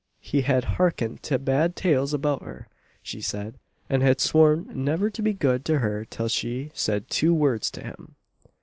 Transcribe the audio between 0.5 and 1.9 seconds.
harkened to bad